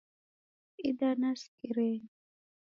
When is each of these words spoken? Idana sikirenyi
Idana 0.89 1.29
sikirenyi 1.41 2.09